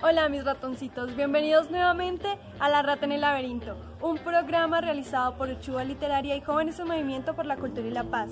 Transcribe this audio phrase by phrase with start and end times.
[0.00, 2.28] Hola mis ratoncitos, bienvenidos nuevamente
[2.60, 6.86] a La Rata en el Laberinto, un programa realizado por Uchuva Literaria y Jóvenes en
[6.86, 8.30] Movimiento por la Cultura y la Paz.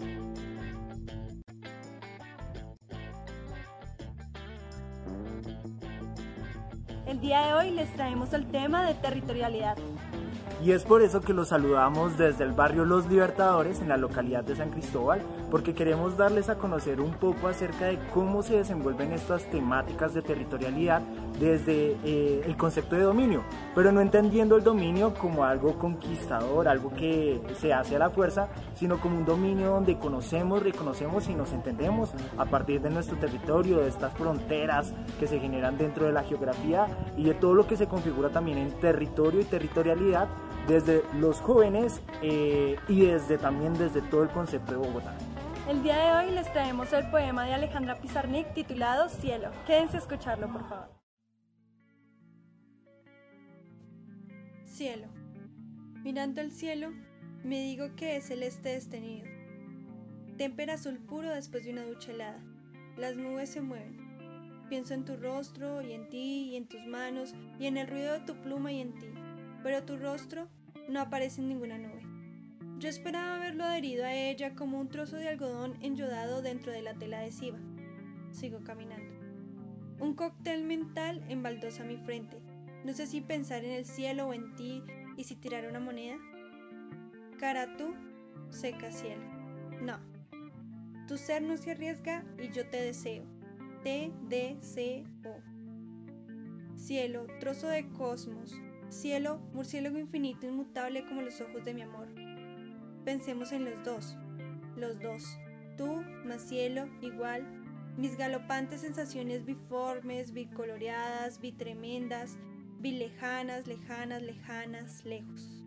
[7.16, 9.78] El día de hoy les traemos el tema de territorialidad.
[10.64, 14.42] Y es por eso que los saludamos desde el barrio Los Libertadores en la localidad
[14.42, 15.20] de San Cristóbal,
[15.50, 20.22] porque queremos darles a conocer un poco acerca de cómo se desenvuelven estas temáticas de
[20.22, 21.02] territorialidad
[21.38, 23.42] desde eh, el concepto de dominio,
[23.74, 28.48] pero no entendiendo el dominio como algo conquistador, algo que se hace a la fuerza,
[28.74, 33.80] sino como un dominio donde conocemos, reconocemos y nos entendemos a partir de nuestro territorio,
[33.80, 37.76] de estas fronteras que se generan dentro de la geografía y de todo lo que
[37.76, 40.28] se configura también en territorio y territorialidad
[40.66, 45.14] desde los jóvenes eh, y desde también desde todo el concepto de Bogotá.
[45.68, 49.50] El día de hoy les traemos el poema de Alejandra Pizarnik titulado Cielo.
[49.66, 50.88] Quédense a escucharlo, por favor.
[54.64, 55.08] Cielo.
[56.04, 56.92] Mirando el cielo,
[57.42, 59.26] me digo que es celeste destenido.
[60.36, 62.40] Témpera azul puro después de una ducha helada.
[62.96, 64.64] Las nubes se mueven.
[64.68, 68.12] Pienso en tu rostro y en ti y en tus manos y en el ruido
[68.12, 69.06] de tu pluma y en ti
[69.62, 70.48] pero tu rostro
[70.88, 72.02] no aparece en ninguna nube.
[72.78, 76.94] Yo esperaba verlo adherido a ella como un trozo de algodón enyodado dentro de la
[76.94, 77.58] tela adhesiva.
[78.32, 79.16] Sigo caminando.
[79.98, 82.38] Un cóctel mental embaldosa mi frente.
[82.84, 84.84] No sé si pensar en el cielo o en ti
[85.16, 86.16] y si tirar una moneda.
[87.38, 87.94] Cara tú,
[88.50, 89.24] seca cielo.
[89.80, 89.98] No.
[91.08, 93.24] Tu ser no se arriesga y yo te deseo.
[93.82, 95.40] T, D, C, O.
[96.76, 98.54] Cielo, trozo de cosmos,
[98.88, 102.08] Cielo, murciélago infinito, inmutable como los ojos de mi amor.
[103.04, 104.16] Pensemos en los dos,
[104.76, 105.24] los dos,
[105.76, 107.44] tú más cielo, igual,
[107.96, 112.36] mis galopantes sensaciones biformes, bicoloreadas, bitremendas,
[112.78, 115.64] bilejanas, lejanas, lejanas, lejos.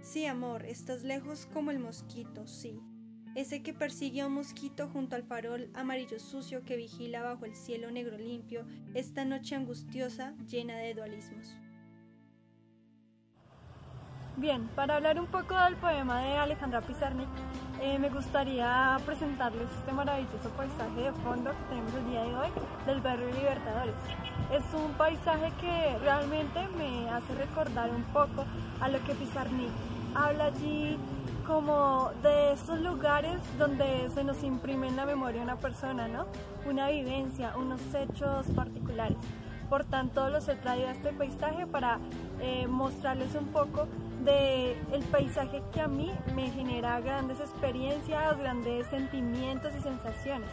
[0.00, 2.80] Sí, amor, estás lejos como el mosquito, sí,
[3.36, 7.54] ese que persigue a un mosquito junto al farol amarillo sucio que vigila bajo el
[7.54, 8.64] cielo negro limpio
[8.94, 11.54] esta noche angustiosa llena de dualismos.
[14.38, 17.28] Bien, para hablar un poco del poema de Alejandra Pizarnik,
[17.82, 22.48] eh, me gustaría presentarles este maravilloso paisaje de fondo que tenemos el día de hoy
[22.86, 23.94] del barrio Libertadores.
[24.50, 28.46] Es un paisaje que realmente me hace recordar un poco
[28.80, 29.70] a lo que Pizarnik
[30.14, 30.96] habla allí
[31.46, 36.26] como de esos lugares donde se nos imprime en la memoria una persona, ¿no?
[36.68, 39.16] Una vivencia, unos hechos particulares.
[39.68, 41.98] Por tanto, los he traído a este paisaje para
[42.40, 43.86] eh, mostrarles un poco
[44.24, 50.50] de el paisaje que a mí me genera grandes experiencias, grandes sentimientos y sensaciones.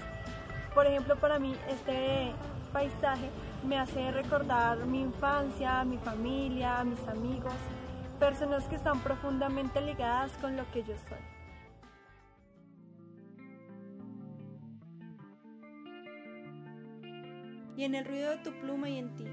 [0.74, 2.32] Por ejemplo, para mí este
[2.72, 3.30] paisaje
[3.68, 7.54] me hace recordar mi infancia, mi familia, mis amigos,
[8.14, 11.20] personas que están profundamente ligadas con lo que yo soy.
[17.76, 19.26] Y en el ruido de tu pluma y en ti,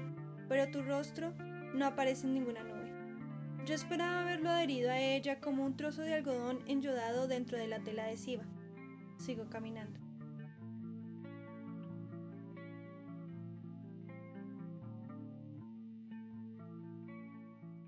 [0.49, 1.33] pero tu rostro
[1.73, 2.91] no aparece en ninguna nube.
[3.65, 7.79] Yo esperaba verlo adherido a ella como un trozo de algodón enyodado dentro de la
[7.79, 8.43] tela adhesiva.
[9.17, 10.00] Sigo caminando.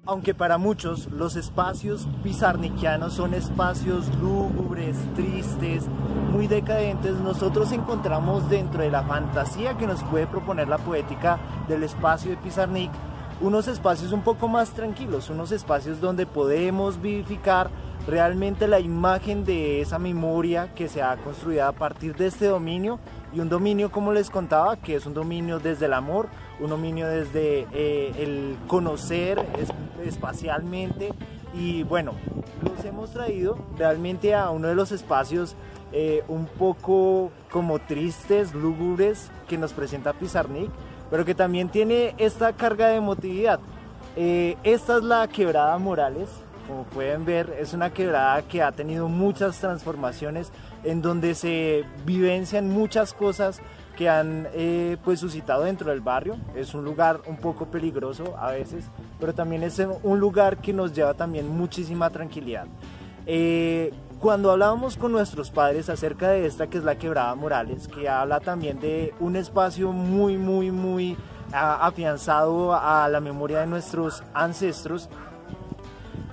[0.05, 5.85] Aunque para muchos los espacios pizarniquianos son espacios lúgubres, tristes,
[6.29, 11.83] muy decadentes, nosotros encontramos dentro de la fantasía que nos puede proponer la poética del
[11.83, 12.91] espacio de Pizarnik
[13.39, 17.69] unos espacios un poco más tranquilos, unos espacios donde podemos vivificar
[18.05, 22.99] realmente la imagen de esa memoria que se ha construido a partir de este dominio
[23.33, 26.27] y un dominio como les contaba que es un dominio desde el amor,
[26.59, 29.43] un dominio desde eh, el conocer
[30.05, 31.11] espacialmente
[31.53, 32.13] y bueno,
[32.61, 35.55] los hemos traído realmente a uno de los espacios
[35.91, 40.71] eh, un poco como tristes, lúgubres que nos presenta Pizarnik,
[41.09, 43.59] pero que también tiene esta carga de emotividad.
[44.15, 46.29] Eh, esta es la quebrada Morales,
[46.67, 50.51] como pueden ver, es una quebrada que ha tenido muchas transformaciones
[50.83, 53.61] en donde se vivencian muchas cosas
[53.95, 56.37] que han eh, pues suscitado dentro del barrio.
[56.55, 58.85] Es un lugar un poco peligroso a veces,
[59.19, 62.65] pero también es un lugar que nos lleva también muchísima tranquilidad.
[63.25, 68.07] Eh, cuando hablábamos con nuestros padres acerca de esta que es la quebrada Morales, que
[68.07, 71.17] habla también de un espacio muy, muy, muy
[71.51, 75.09] afianzado a la memoria de nuestros ancestros,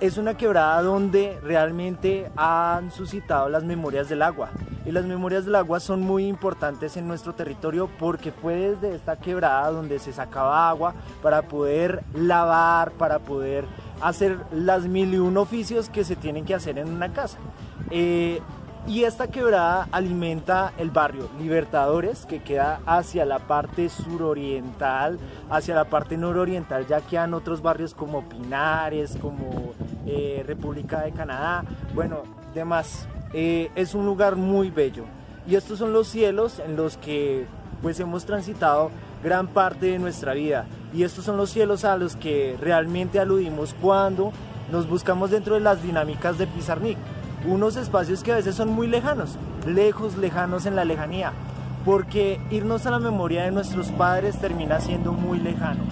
[0.01, 4.49] es una quebrada donde realmente han suscitado las memorias del agua.
[4.83, 9.15] Y las memorias del agua son muy importantes en nuestro territorio porque fue desde esta
[9.17, 13.65] quebrada donde se sacaba agua para poder lavar, para poder
[14.01, 17.37] hacer las mil y un oficios que se tienen que hacer en una casa.
[17.91, 18.41] Eh,
[18.87, 25.19] y esta quebrada alimenta el barrio Libertadores, que queda hacia la parte suroriental,
[25.49, 29.73] hacia la parte nororiental, ya quedan otros barrios como Pinares, como
[30.07, 31.63] eh, República de Canadá,
[31.93, 32.23] bueno,
[32.55, 33.07] demás.
[33.33, 35.05] Eh, es un lugar muy bello.
[35.47, 37.45] Y estos son los cielos en los que
[37.81, 38.91] pues hemos transitado
[39.23, 40.65] gran parte de nuestra vida.
[40.93, 44.31] Y estos son los cielos a los que realmente aludimos cuando
[44.71, 46.97] nos buscamos dentro de las dinámicas de Pizarnik
[47.45, 51.33] unos espacios que a veces son muy lejanos, lejos, lejanos en la lejanía,
[51.85, 55.83] porque irnos a la memoria de nuestros padres termina siendo muy lejano.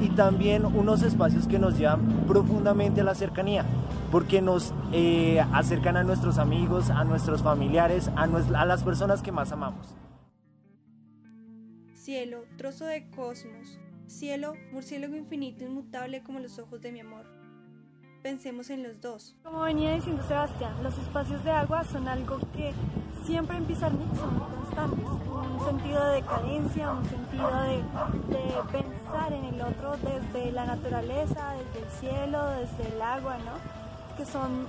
[0.00, 3.64] Y también unos espacios que nos llevan profundamente a la cercanía,
[4.12, 9.32] porque nos eh, acercan a nuestros amigos, a nuestros familiares, a, a las personas que
[9.32, 9.96] más amamos.
[11.94, 17.37] Cielo, trozo de cosmos, cielo, murciélago infinito, inmutable como los ojos de mi amor
[18.22, 19.34] pensemos en los dos.
[19.42, 22.72] Como venía diciendo Sebastián, los espacios de agua son algo que
[23.24, 25.04] siempre en son constantes.
[25.04, 27.82] Un sentido de decadencia, un sentido de,
[28.72, 34.16] pensar en el otro desde la naturaleza, desde el cielo, desde el agua, ¿no?
[34.16, 34.66] Que son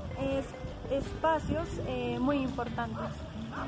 [0.92, 3.10] espacios eh, muy importantes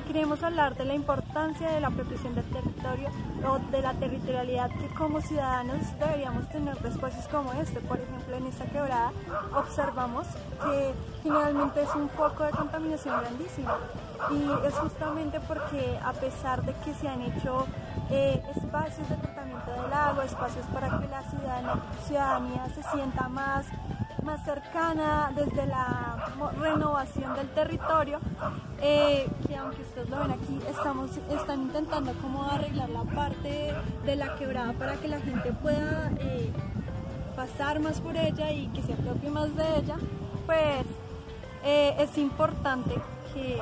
[0.07, 3.09] queremos hablar de la importancia de la apropiación del territorio
[3.47, 7.79] o de la territorialidad que como ciudadanos deberíamos tener de espacios como este.
[7.81, 9.11] Por ejemplo, en esta quebrada
[9.55, 10.27] observamos
[10.63, 10.93] que
[11.23, 13.71] generalmente es un foco de contaminación grandísimo.
[14.29, 17.65] Y es justamente porque a pesar de que se han hecho
[18.09, 21.23] eh, espacios de tratamiento del agua, espacios para que la
[22.07, 23.65] ciudadanía se sienta más
[24.23, 26.27] más cercana desde la
[26.59, 28.19] renovación del territorio,
[28.81, 33.73] eh, que aunque ustedes lo ven aquí, estamos, están intentando como arreglar la parte
[34.05, 36.51] de la quebrada para que la gente pueda eh,
[37.41, 39.95] pasar más por ella y que se apropie más de ella,
[40.45, 40.85] pues
[41.63, 42.93] eh, es importante
[43.33, 43.59] que,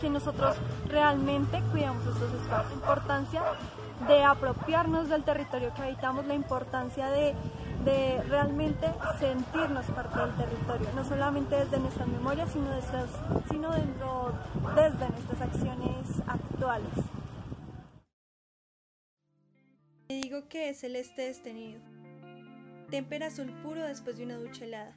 [0.00, 0.56] que nosotros
[0.88, 2.70] realmente cuidemos estos espacios.
[2.70, 3.42] La importancia
[4.08, 7.34] de apropiarnos del territorio que habitamos, la importancia de
[7.84, 12.68] de realmente sentirnos parte del territorio, no solamente desde nuestras memorias, sino,
[13.48, 14.32] sino dentro,
[14.74, 16.90] desde nuestras acciones actuales.
[20.08, 21.80] Me digo que es celeste destenido,
[22.90, 24.96] témpera azul puro después de una ducha helada.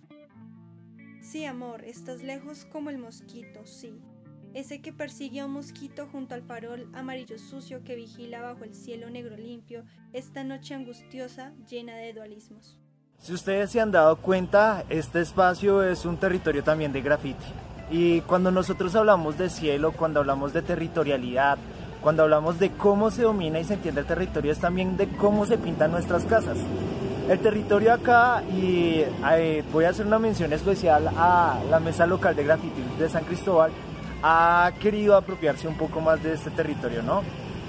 [1.22, 4.02] Sí, amor, estás lejos como el mosquito, sí,
[4.54, 8.74] ese que persigue a un mosquito junto al farol amarillo sucio que vigila bajo el
[8.74, 12.80] cielo negro limpio esta noche angustiosa llena de dualismos.
[13.20, 17.46] Si ustedes se han dado cuenta, este espacio es un territorio también de graffiti.
[17.92, 21.58] Y cuando nosotros hablamos de cielo, cuando hablamos de territorialidad,
[22.02, 25.46] cuando hablamos de cómo se domina y se entiende el territorio, es también de cómo
[25.46, 26.58] se pintan nuestras casas.
[27.30, 29.04] El territorio acá, y
[29.34, 33.24] eh, voy a hacer una mención especial a la mesa local de graffiti de San
[33.24, 33.70] Cristóbal,
[34.24, 37.22] ha querido apropiarse un poco más de este territorio, ¿no?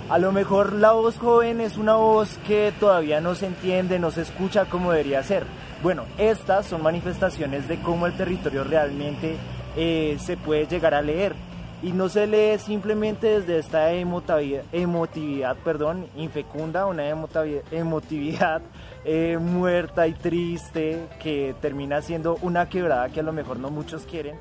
[0.09, 4.11] A lo mejor la voz joven es una voz que todavía no se entiende, no
[4.11, 5.45] se escucha como debería ser.
[5.83, 9.37] Bueno, estas son manifestaciones de cómo el territorio realmente
[9.77, 11.35] eh, se puede llegar a leer.
[11.83, 18.63] Y no se lee simplemente desde esta emotividad, emotividad perdón, infecunda, una emotividad
[19.05, 24.05] eh, muerta y triste que termina siendo una quebrada que a lo mejor no muchos
[24.05, 24.37] quieren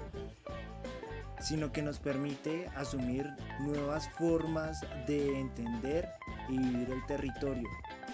[1.39, 3.25] sino que nos permite asumir
[3.59, 6.09] nuevas formas de entender
[6.49, 7.69] y vivir el territorio.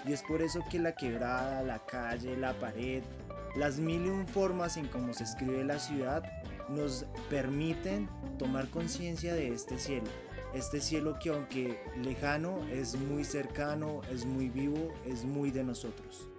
[0.06, 3.04] Y es por eso que la quebrada, la calle, la pared,
[3.56, 6.24] las mil y un formas en cómo se escribe la ciudad
[6.70, 10.08] nos permiten tomar conciencia de este cielo.
[10.54, 16.30] Este cielo que aunque lejano es muy cercano, es muy vivo, es muy de nosotros.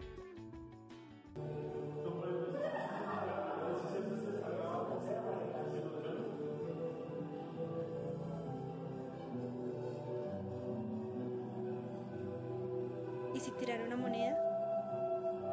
[13.83, 14.37] Una moneda?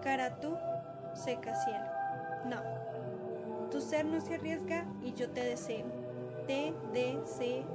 [0.02, 0.56] Cara tú,
[1.14, 1.86] seca cielo.
[2.46, 3.70] No.
[3.70, 5.86] Tu ser no se arriesga y yo te deseo.
[6.48, 7.66] Te deseo.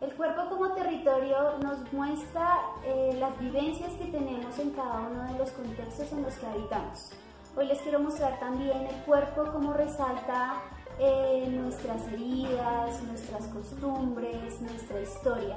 [0.00, 5.24] El cuerpo como territorio territorio nos muestra eh, las vivencias que tenemos en cada uno
[5.32, 7.10] de los contextos en los que habitamos.
[7.58, 10.56] Hoy les quiero mostrar también el cuerpo como resalta
[10.98, 15.56] eh, nuestras heridas, nuestras costumbres, nuestra historia.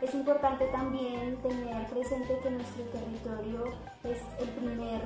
[0.00, 3.64] Es importante también tener presente que nuestro territorio
[4.04, 5.02] es el primer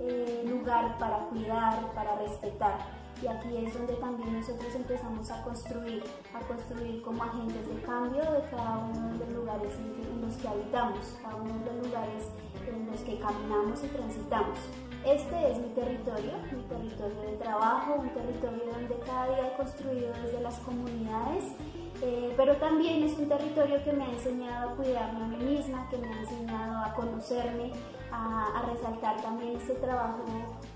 [0.00, 2.78] eh, lugar para cuidar, para respetar.
[3.22, 8.22] Y aquí es donde también nosotros empezamos a construir, a construir como agentes de cambio
[8.22, 12.24] de cada uno de los lugares en, los que habitamos, cada uno de los lugares
[12.66, 14.58] en los que caminamos y transitamos.
[15.04, 20.12] Este es mi territorio, mi territorio de trabajo, un territorio donde cada día he construido
[20.22, 21.44] desde las comunidades
[22.04, 25.88] eh, pero también es un territorio que me ha enseñado a cuidarme a mí misma,
[25.88, 27.70] que me ha enseñado a conocerme,
[28.10, 30.24] a, resaltar también este trabajo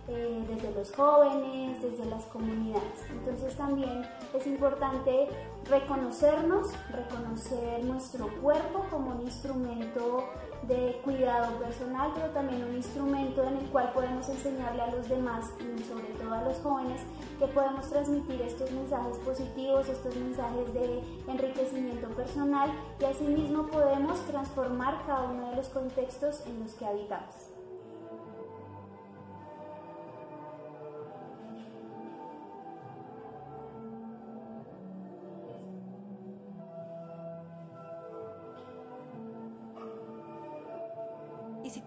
[0.08, 3.04] eh, desde los jóvenes, desde las comunidades.
[3.10, 4.02] Entonces también
[4.34, 5.28] es importante
[5.68, 10.28] reconocernos, reconocer nuestro cuerpo como un instrumento
[10.62, 15.50] de cuidado personal, pero también un instrumento en el cual podemos enseñarle a los demás
[15.58, 17.02] y sobre todo a los jóvenes
[17.38, 22.70] que podemos transmitir estos mensajes positivos, estos mensajes de enriquecimiento personal
[23.00, 27.45] y asimismo podemos transformar cada uno de los contextos en los que habitamos.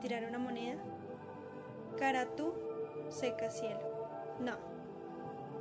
[0.10, 0.82] ¿Y si tirara una moneda?
[2.00, 2.52] Cara tú,
[3.10, 3.80] seca cielo.
[4.40, 4.58] No.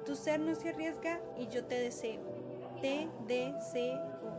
[0.06, 2.22] Tu ser no se arriesga y yo te deseo.
[2.80, 4.38] T, D, C, O.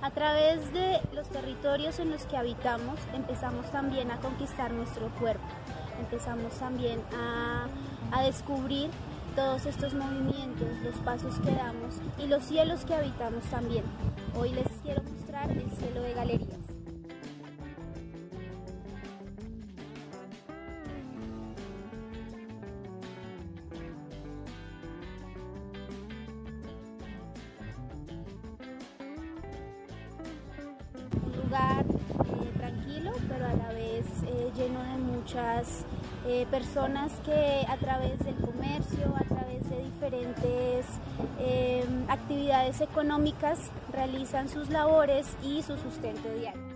[0.00, 5.44] A través de los territorios en los que habitamos empezamos también a conquistar nuestro cuerpo,
[5.98, 7.66] empezamos también a,
[8.12, 8.90] a descubrir
[9.38, 13.84] todos estos movimientos, los pasos que damos y los cielos que habitamos también.
[14.34, 16.58] Hoy les quiero mostrar el cielo de galerías.
[31.22, 35.84] Un lugar eh, tranquilo, pero a la vez eh, lleno de muchas
[36.26, 37.07] eh, personas
[42.68, 46.68] económicas realizan sus labores y su sustento diario.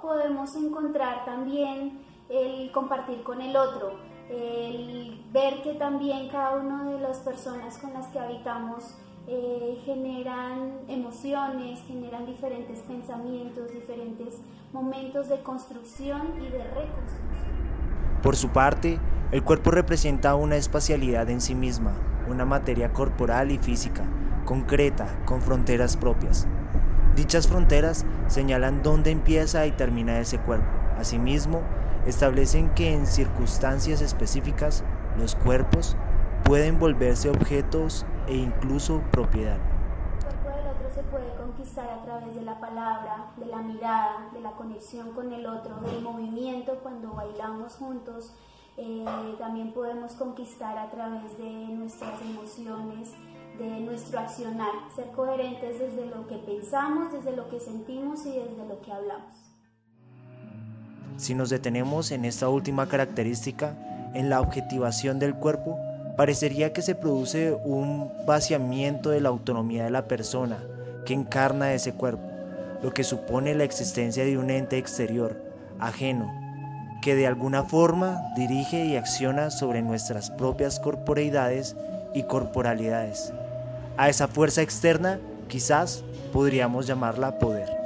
[0.00, 1.99] podemos encontrar también
[2.30, 3.98] el compartir con el otro,
[4.30, 8.96] el ver que también cada una de las personas con las que habitamos
[9.26, 14.40] eh, generan emociones, generan diferentes pensamientos, diferentes
[14.72, 17.50] momentos de construcción y de reconstrucción.
[18.22, 18.98] Por su parte,
[19.32, 21.92] el cuerpo representa una espacialidad en sí misma,
[22.28, 24.04] una materia corporal y física,
[24.44, 26.46] concreta, con fronteras propias.
[27.16, 30.68] Dichas fronteras señalan dónde empieza y termina ese cuerpo.
[30.96, 31.62] Asimismo,
[32.06, 34.84] establecen que en circunstancias específicas
[35.18, 35.96] los cuerpos
[36.44, 39.58] pueden volverse objetos e incluso propiedad.
[40.28, 44.30] El cuerpo del otro se puede conquistar a través de la palabra, de la mirada,
[44.32, 48.34] de la conexión con el otro, del movimiento cuando bailamos juntos.
[48.76, 49.04] Eh,
[49.38, 53.12] también podemos conquistar a través de nuestras emociones,
[53.58, 58.66] de nuestro accionar, ser coherentes desde lo que pensamos, desde lo que sentimos y desde
[58.66, 59.49] lo que hablamos.
[61.20, 63.74] Si nos detenemos en esta última característica,
[64.14, 65.78] en la objetivación del cuerpo,
[66.16, 70.56] parecería que se produce un vaciamiento de la autonomía de la persona
[71.04, 72.26] que encarna ese cuerpo,
[72.82, 75.36] lo que supone la existencia de un ente exterior,
[75.78, 76.32] ajeno,
[77.02, 81.76] que de alguna forma dirige y acciona sobre nuestras propias corporeidades
[82.14, 83.30] y corporalidades.
[83.98, 87.79] A esa fuerza externa quizás podríamos llamarla poder.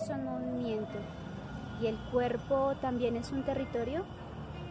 [0.00, 0.98] Cuerpos son movimiento
[1.80, 4.04] y el cuerpo también es un territorio.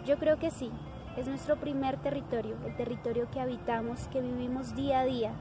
[0.06, 0.72] Yo creo que sí,
[1.18, 5.32] es nuestro primer territorio, el territorio que habitamos, que vivimos día a día.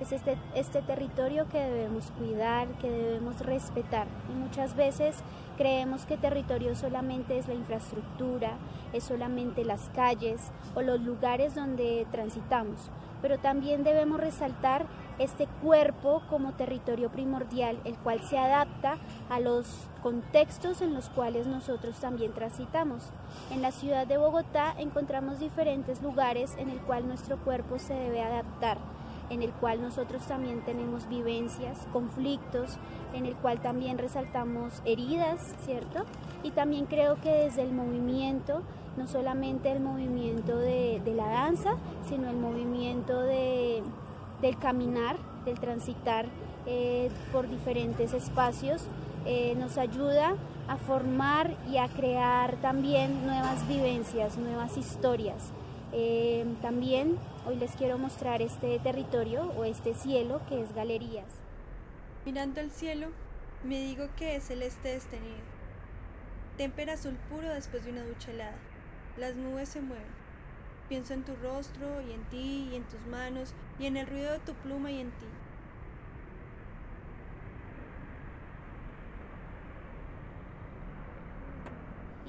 [0.00, 4.06] Es este, este territorio que debemos cuidar, que debemos respetar.
[4.30, 5.16] Y muchas veces
[5.56, 8.52] creemos que territorio solamente es la infraestructura,
[8.92, 12.90] es solamente las calles o los lugares donde transitamos.
[13.22, 14.86] pero también debemos resaltar
[15.18, 18.98] este cuerpo como territorio primordial, el cual se adapta
[19.30, 19.66] a los
[20.02, 23.02] contextos en los cuales nosotros también transitamos.
[23.50, 28.22] En la ciudad de Bogotá encontramos diferentes lugares en el cual nuestro cuerpo se debe
[28.22, 28.78] adaptar
[29.30, 32.76] en el cual nosotros también tenemos vivencias, conflictos,
[33.12, 36.04] en el cual también resaltamos heridas, ¿cierto?
[36.42, 38.62] Y también creo que desde el movimiento,
[38.96, 41.76] no solamente el movimiento de, la danza,
[42.08, 43.82] sino el movimiento de,
[44.40, 46.26] del caminar, del transitar
[46.66, 48.86] eh, por diferentes espacios,
[49.24, 50.36] eh, nos ayuda
[50.68, 55.52] a formar y a crear también nuevas vivencias, nuevas historias.
[55.92, 57.16] Eh, también
[57.46, 61.26] hoy les quiero mostrar este territorio o este cielo que es Galerías.
[62.24, 63.08] Mirando el cielo,
[63.64, 65.56] me digo que es celeste destenido.
[66.56, 68.56] Témpera azul puro después de una ducha helada.
[69.16, 70.25] Las nubes se mueven.
[70.88, 74.32] Pienso en tu rostro y en ti y en tus manos y en el ruido
[74.32, 75.26] de tu pluma y en ti.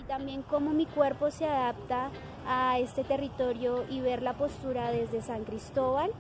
[0.08, 2.10] también cómo mi cuerpo se adapta
[2.48, 6.12] a este territorio y ver la postura desde San Cristóbal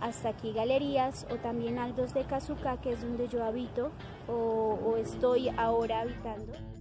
[0.00, 3.92] hasta aquí Galerías o también Aldos de Cazuca, que es donde yo habito
[4.28, 6.73] o, o estoy ahora habitando.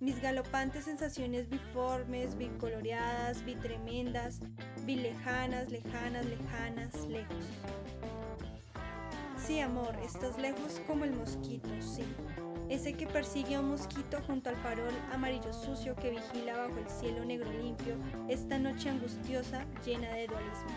[0.00, 4.40] Mis galopantes sensaciones biformes, bicoloreadas, bitremendas,
[4.84, 7.44] bilejanas, lejanas, lejanas, lejos.
[9.36, 12.04] Sí, amor, estás lejos como el mosquito, sí
[12.68, 16.88] ese que persigue a un mosquito junto al farol amarillo sucio que vigila bajo el
[16.88, 17.96] cielo negro limpio
[18.28, 20.72] esta noche angustiosa llena de dualismos.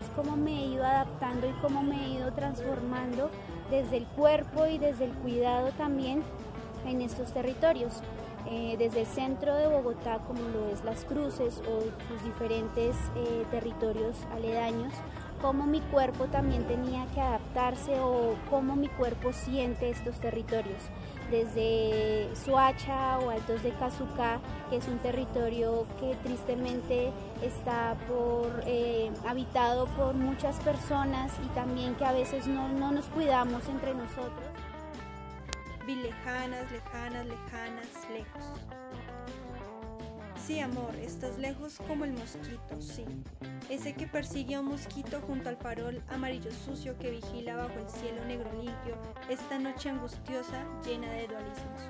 [0.00, 3.30] Es como me he ido adaptando y cómo me he ido transformando
[3.70, 6.22] desde el cuerpo y desde el cuidado también
[6.86, 8.02] en estos territorios.
[8.50, 13.44] Eh, desde el centro de Bogotá, como lo es Las Cruces o sus diferentes eh,
[13.50, 14.94] territorios aledaños,
[15.42, 20.82] cómo mi cuerpo también tenía que adaptarse o cómo mi cuerpo siente estos territorios.
[21.30, 27.12] Desde Suacha o Altos de Cazucá, que es un territorio que tristemente
[27.42, 33.06] está por, eh, habitado por muchas personas y también que a veces no, no nos
[33.06, 34.46] cuidamos entre nosotros.
[35.86, 38.44] Vi lejanas, lejanas, lejanas, lejos.
[40.46, 43.04] Sí, amor, estás lejos como el mosquito, sí.
[43.68, 47.88] Ese que persigue a un mosquito junto al farol amarillo sucio que vigila bajo el
[47.88, 48.96] cielo negro limpio
[49.28, 51.82] esta noche angustiosa llena de dualismos.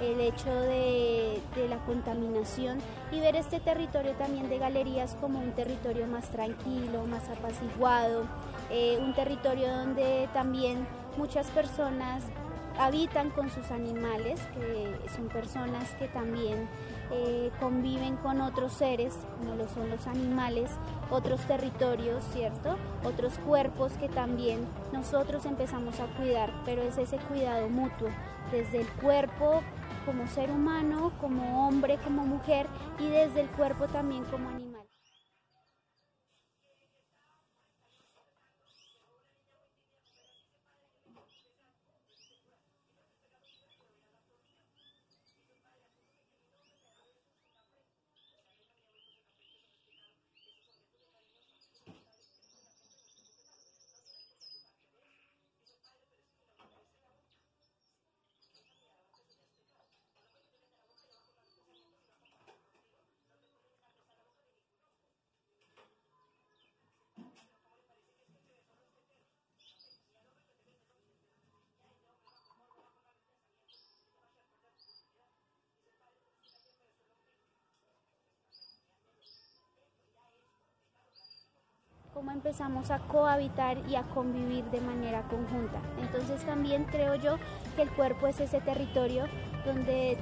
[0.00, 2.78] el hecho de, la contaminación
[3.10, 8.24] y ver este territorio también de galerías como un territorio más tranquilo, más apaciguado,
[8.70, 12.22] eh, un territorio donde también muchas personas
[12.78, 16.68] habitan con sus animales, que son personas que también
[17.10, 20.70] eh, conviven con otros seres, como lo son los animales,
[21.10, 22.76] otros territorios, ¿cierto?
[23.04, 28.08] Otros cuerpos que también nosotros empezamos a cuidar, pero es ese cuidado mutuo,
[28.52, 29.62] desde el cuerpo
[30.06, 32.66] como ser humano, como hombre, como mujer
[32.98, 34.67] y desde el cuerpo también como animal.
[82.18, 85.78] Cómo empezamos a cohabitar y a convivir de manera conjunta.
[86.00, 87.36] Entonces también creo yo
[87.76, 89.26] que el cuerpo es ese territorio
[89.64, 90.18] donde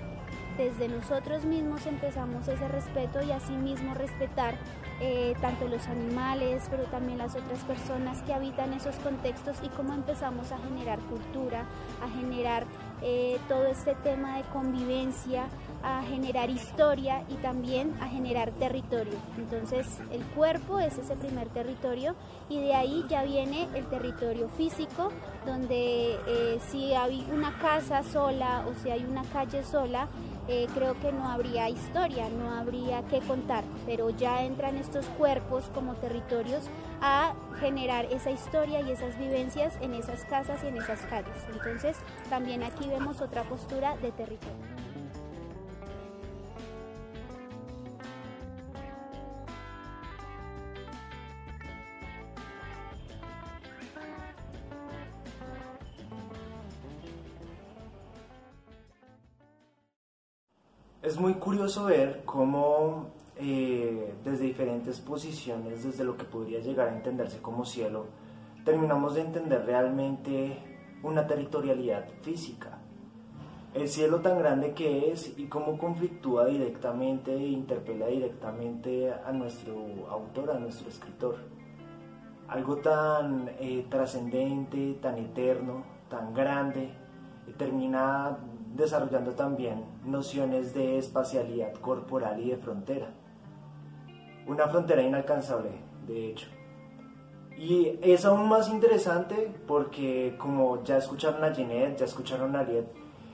[0.59, 4.57] desde nosotros mismos empezamos ese respeto y asimismo respetar
[5.01, 9.95] eh, tanto los animales, pero también las otras personas que habitan esos contextos y cómo
[9.95, 11.65] empezamos a generar cultura,
[12.05, 12.67] a generar
[13.03, 15.49] eh, todo este tema de convivencia,
[15.83, 19.15] a generar historia y también a generar territorio.
[19.39, 22.17] Entonces el cuerpo es ese primer territorio
[22.49, 25.13] y de ahí ya viene el territorio físico,
[25.45, 30.09] donde eh, si hay una casa sola o si hay una calle sola,
[30.49, 35.65] eh, creo que no habría historia, no habría que contar, pero ya entran estos cuerpos
[35.75, 36.65] como territorios
[37.01, 41.45] a generar esa historia y esas vivencias en esas casas y en esas calles.
[41.53, 41.97] Entonces
[42.31, 44.76] también aquí vemos otra postura de territorio.
[61.07, 66.97] Es muy curioso ver cómo eh, desde diferentes posiciones, desde lo que podría llegar a
[66.97, 68.07] entenderse como cielo,
[68.64, 70.59] terminamos de entender realmente
[71.05, 72.79] una territorialidad física.
[73.73, 80.09] El cielo tan grande que es y cómo conflictúa directamente e interpela directamente a nuestro
[80.11, 81.37] autor, a nuestro escritor.
[82.49, 86.90] Algo tan eh, trascendente, tan eterno, tan grande,
[87.57, 88.38] termina
[88.74, 93.09] desarrollando también nociones de espacialidad corporal y de frontera.
[94.46, 95.70] Una frontera inalcanzable,
[96.07, 96.48] de hecho.
[97.57, 102.87] Y es aún más interesante porque, como ya escucharon a Jeanette, ya escucharon a Ariet,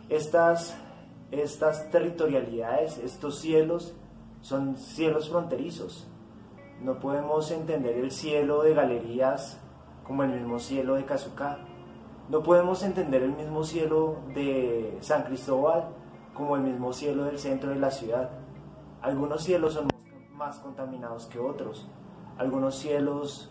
[0.08, 0.76] estas,
[1.32, 3.94] estas territorialidades, estos cielos,
[4.40, 6.06] son cielos fronterizos.
[6.80, 9.60] No podemos entender el cielo de galerías
[10.04, 11.58] como el mismo cielo de Kazuka
[12.32, 15.90] no podemos entender el mismo cielo de San Cristóbal
[16.32, 18.30] como el mismo cielo del centro de la ciudad.
[19.02, 19.88] Algunos cielos son
[20.32, 21.86] más contaminados que otros.
[22.38, 23.50] Algunos cielos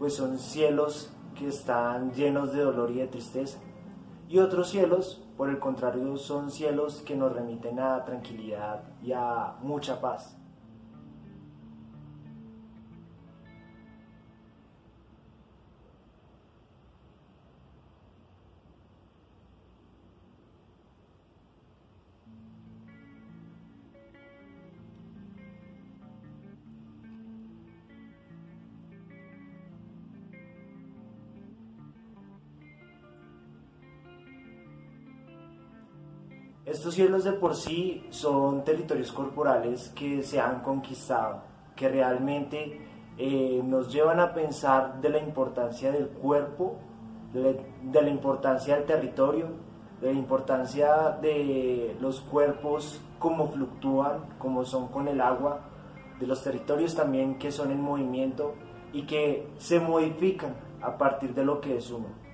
[0.00, 3.60] pues son cielos que están llenos de dolor y de tristeza.
[4.28, 9.54] Y otros cielos, por el contrario, son cielos que nos remiten a tranquilidad y a
[9.62, 10.36] mucha paz.
[36.80, 41.42] Estos cielos de por sí son territorios corporales que se han conquistado,
[41.76, 42.80] que realmente
[43.18, 46.78] eh, nos llevan a pensar de la importancia del cuerpo,
[47.34, 47.60] de,
[47.92, 49.48] la importancia del territorio,
[50.00, 55.60] de la importancia de los cuerpos, cómo fluctúan, cómo son con el agua,
[56.18, 58.54] de los territorios también que son en movimiento
[58.94, 62.29] y que se modifican a partir de lo que es uno.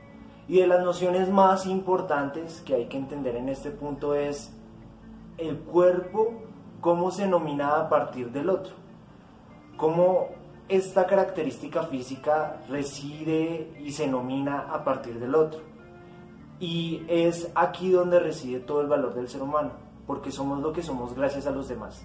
[0.48, 4.52] Y de las nociones más importantes que hay que entender en este punto es
[5.38, 6.34] el cuerpo,
[6.80, 8.74] cómo se nomina a partir del otro,
[9.76, 10.28] cómo
[10.68, 15.60] esta característica física reside y se nomina a partir del otro.
[16.58, 19.72] Y es aquí donde reside todo el valor del ser humano,
[20.06, 22.04] porque somos lo que somos gracias a los demás,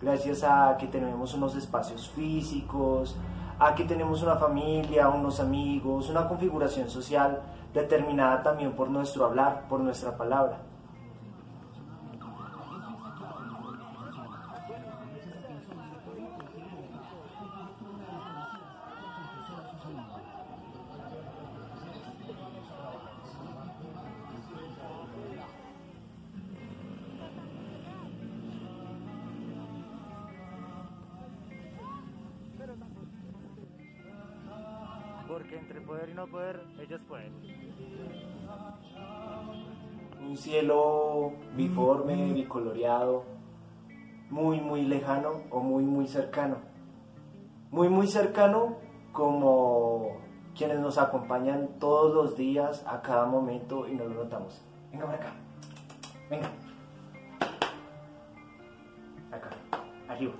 [0.00, 3.16] gracias a que tenemos unos espacios físicos,
[3.58, 7.42] a que tenemos una familia, unos amigos, una configuración social
[7.74, 10.58] determinada también por nuestro hablar, por nuestra palabra.
[35.32, 37.61] porque entre poder y no poder, ellos pueden.
[40.20, 43.24] Un cielo biforme, bicoloreado,
[44.30, 46.56] muy, muy lejano o muy, muy cercano.
[47.70, 48.76] Muy, muy cercano
[49.12, 50.16] como
[50.54, 54.62] quienes nos acompañan todos los días, a cada momento y no lo notamos.
[54.90, 55.32] Venga por acá.
[56.30, 56.50] Venga.
[59.30, 59.50] Acá.
[60.08, 60.32] Arriba.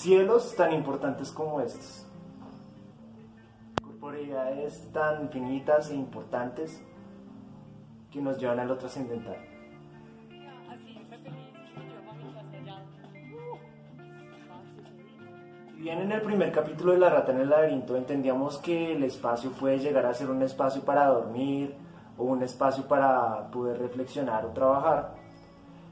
[0.00, 2.06] cielos tan importantes como estos,
[4.20, 6.82] corporeidades tan infinitas e importantes
[8.10, 9.36] que nos llevan a lo trascendental.
[15.76, 19.52] Bien, en el primer capítulo de La rata en el laberinto entendíamos que el espacio
[19.52, 21.74] puede llegar a ser un espacio para dormir
[22.18, 25.14] o un espacio para poder reflexionar o trabajar.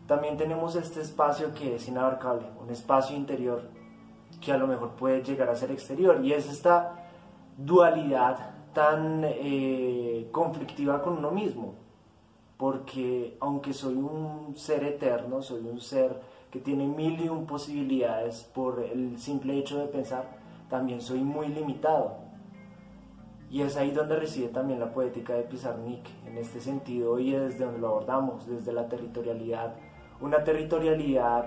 [0.07, 3.63] También tenemos este espacio que es inabarcable, un espacio interior
[4.43, 6.23] que a lo mejor puede llegar a ser exterior.
[6.23, 7.08] Y es esta
[7.59, 11.75] dualidad tan eh, conflictiva con uno mismo.
[12.57, 18.45] Porque aunque soy un ser eterno, soy un ser que tiene mil y un posibilidades
[18.55, 20.39] por el simple hecho de pensar,
[20.71, 22.17] también soy muy limitado.
[23.51, 27.65] Y es ahí donde reside también la poética de Pizarnik, en este sentido y desde
[27.65, 29.75] donde lo abordamos, desde la territorialidad,
[30.21, 31.47] una territorialidad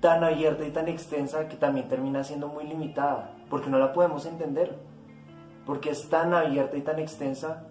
[0.00, 4.24] tan abierta y tan extensa que también termina siendo muy limitada, porque no la podemos
[4.26, 4.78] entender,
[5.66, 7.64] porque es tan abierta y tan extensa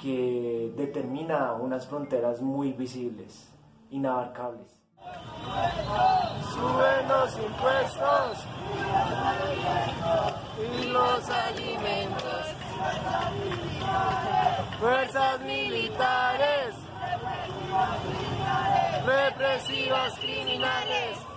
[0.00, 3.52] que determina unas fronteras muy visibles,
[3.90, 4.80] inabarcables.
[6.54, 8.46] Suben los impuestos
[10.78, 12.46] y los alimentos.
[14.78, 16.74] Fuerzas militares,
[19.04, 21.29] represivas criminales.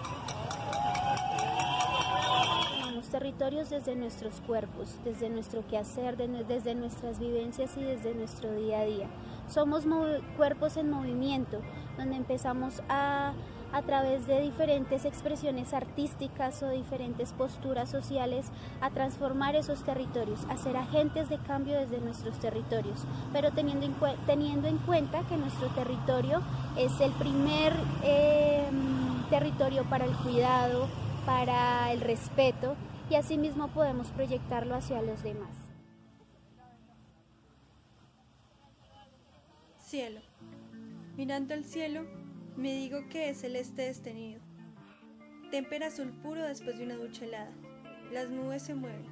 [3.09, 8.85] Territorios desde nuestros cuerpos, desde nuestro quehacer, desde nuestras vivencias y desde nuestro día a
[8.85, 9.07] día.
[9.47, 9.83] Somos
[10.37, 11.59] cuerpos en movimiento,
[11.97, 13.33] donde empezamos a,
[13.73, 18.47] a través de diferentes expresiones artísticas o diferentes posturas sociales,
[18.81, 23.95] a transformar esos territorios, a ser agentes de cambio desde nuestros territorios, pero teniendo en,
[24.25, 26.41] teniendo en cuenta que nuestro territorio
[26.77, 30.87] es el primer em, territorio para el cuidado,
[31.25, 32.75] para el respeto
[33.13, 35.55] y asimismo podemos proyectarlo hacia los demás.
[39.77, 40.19] Cielo.
[41.15, 42.07] Mirando el cielo,
[42.57, 44.41] me digo que es celeste destenido.
[45.51, 47.51] Témpera azul puro después de una ducha helada.
[48.11, 49.05] Las nubes se mueven.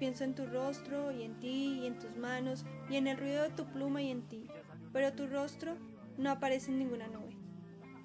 [0.00, 3.44] Pienso en tu rostro y en ti y en tus manos y en el ruido
[3.44, 4.48] de tu pluma y en ti,
[4.92, 5.76] pero tu rostro
[6.18, 7.36] no aparece en ninguna nube.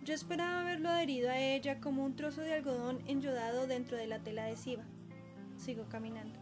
[0.03, 4.19] Yo esperaba verlo adherido a ella como un trozo de algodón enyodado dentro de la
[4.19, 4.85] tela adhesiva.
[5.65, 6.39] Sigo caminando.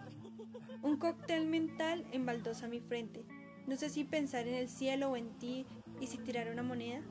[0.82, 3.24] Un cóctel mental embaldosa mi frente.
[3.68, 5.66] No sé si pensar en el cielo o en ti
[6.02, 7.02] y si tirar una moneda.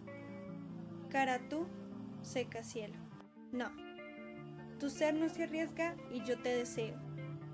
[1.08, 1.66] Cara tú,
[2.20, 2.98] seca cielo.
[3.50, 3.70] No.
[4.78, 7.00] Tu ser no se arriesga y yo te deseo.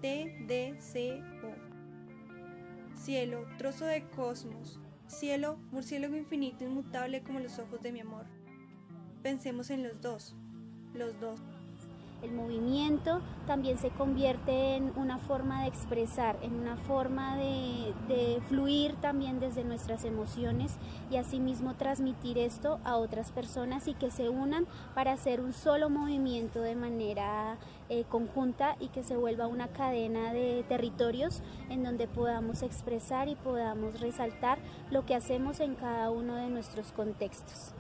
[0.00, 2.96] T, D, C, O.
[2.98, 4.80] Cielo, trozo de cosmos.
[5.06, 8.26] Cielo, murciélago infinito, inmutable como los ojos de mi amor.
[9.22, 10.34] Pensemos en los dos.
[10.94, 11.40] Los dos.
[12.20, 18.94] El movimiento también se convierte en una forma de expresar, en una forma de, fluir
[18.96, 20.76] también desde nuestras emociones
[21.10, 25.90] y asimismo transmitir esto a otras personas y que se unan para hacer un solo
[25.90, 27.56] movimiento de manera
[27.88, 33.36] eh, conjunta y que se vuelva una cadena de territorios en donde podamos expresar y
[33.36, 34.58] podamos resaltar
[34.90, 37.74] lo que hacemos en cada uno de nuestros contextos.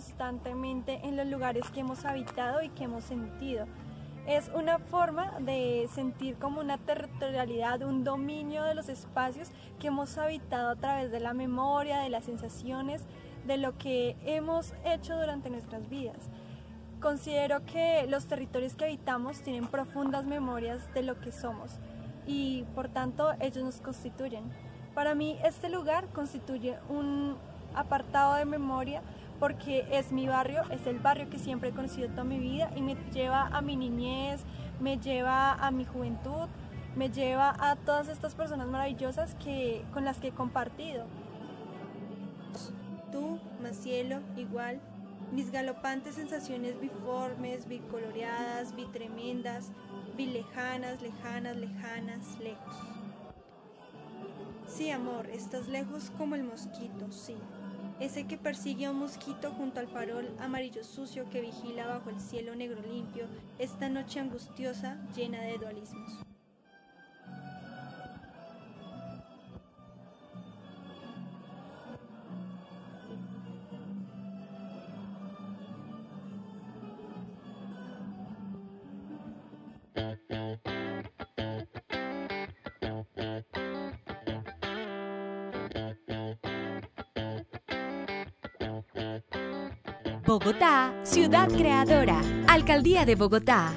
[0.00, 3.66] Constantemente en los lugares que hemos habitado y que hemos sentido.
[4.26, 10.16] Es una forma de sentir como una territorialidad, un dominio de los espacios que hemos
[10.16, 13.02] habitado a través de la memoria, de las sensaciones,
[13.46, 16.30] de lo que hemos hecho durante nuestras vidas.
[17.02, 21.78] Considero que los territorios que habitamos tienen profundas memorias de lo que somos
[22.26, 24.44] y por tanto ellos nos constituyen.
[24.94, 27.36] Para mí este lugar constituye un
[27.74, 29.02] apartado de memoria
[29.40, 32.82] porque es mi barrio, es el barrio que siempre he conocido toda mi vida y
[32.82, 34.42] me lleva a mi niñez,
[34.80, 36.46] me lleva a mi juventud,
[36.94, 41.06] me lleva a todas estas personas maravillosas que, con las que he compartido.
[43.10, 44.78] Tú, más cielo, igual,
[45.32, 49.72] mis galopantes sensaciones biformes, bicoloreadas, bitremendas,
[50.18, 52.76] bilejanas, lejanas, lejanas, lejos.
[54.66, 57.36] Sí, amor, estás lejos como el mosquito, sí
[58.00, 62.18] ese que persigue a un mosquito junto al farol amarillo sucio que vigila bajo el
[62.18, 63.26] cielo negro limpio
[63.58, 66.39] esta noche angustiosa llena de dualismos.
[90.30, 93.72] Bogotá, ciudad creadora, Alcaldía de Bogotá.